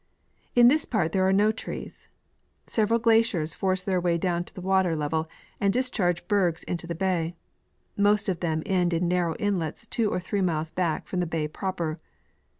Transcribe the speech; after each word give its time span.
In 0.55 0.67
this 0.67 0.85
part 0.85 1.11
there 1.11 1.27
are 1.27 1.31
no 1.31 1.51
trees. 1.51 2.09
Several 2.65 2.99
glaciers 2.99 3.53
force 3.53 3.83
their 3.83 4.01
way 4.01 4.17
down 4.17 4.43
to 4.45 4.53
the 4.55 4.59
water 4.59 4.95
level 4.95 5.29
and 5.59 5.71
discharge 5.71 6.27
bergs 6.27 6.63
into 6.63 6.87
the 6.87 6.95
bay; 6.95 7.33
most 7.95 8.27
of 8.27 8.39
them 8.39 8.63
end 8.65 8.93
in 8.93 9.07
narrow 9.07 9.35
inlets 9.35 9.85
two 9.85 10.09
or 10.09 10.19
three 10.19 10.41
miles 10.41 10.71
back 10.71 11.05
from 11.07 11.19
the 11.19 11.27
bay 11.27 11.47
proper. 11.47 11.99